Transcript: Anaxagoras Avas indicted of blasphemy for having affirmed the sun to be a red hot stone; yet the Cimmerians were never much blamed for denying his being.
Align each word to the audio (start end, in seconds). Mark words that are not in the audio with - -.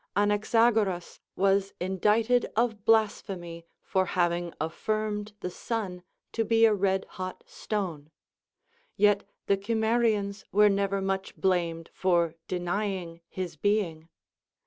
Anaxagoras 0.15 1.19
Avas 1.37 1.73
indicted 1.79 2.47
of 2.55 2.83
blasphemy 2.85 3.67
for 3.83 4.07
having 4.17 4.51
affirmed 4.59 5.33
the 5.41 5.51
sun 5.51 6.01
to 6.31 6.43
be 6.43 6.65
a 6.65 6.73
red 6.73 7.05
hot 7.07 7.43
stone; 7.45 8.09
yet 8.97 9.29
the 9.45 9.57
Cimmerians 9.57 10.43
were 10.51 10.69
never 10.69 11.03
much 11.03 11.37
blamed 11.37 11.91
for 11.93 12.33
denying 12.47 13.21
his 13.29 13.55
being. 13.57 14.09